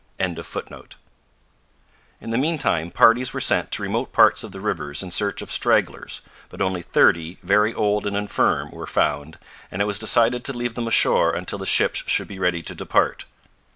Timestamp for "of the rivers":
4.43-5.03